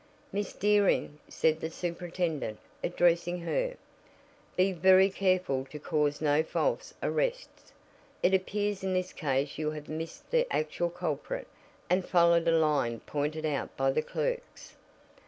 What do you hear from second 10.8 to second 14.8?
culprit, and followed a line pointed out by the clerks."